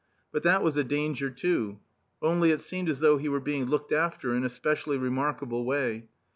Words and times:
But 0.31 0.41
that 0.41 0.63
was 0.63 0.75
a 0.77 0.83
danger, 0.83 1.29
too. 1.29 1.77
Only, 2.23 2.49
it 2.49 2.61
seemed 2.61 2.89
as 2.89 3.01
though 3.01 3.19
he 3.19 3.29
were 3.29 3.39
being 3.39 3.65
looked 3.65 3.91
after 3.91 4.33
in 4.33 4.43
a 4.43 4.49
specially 4.49 4.97
remarkable 4.97 5.63
way. 5.63 6.07